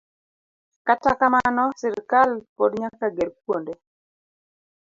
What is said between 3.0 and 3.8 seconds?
ger kuonde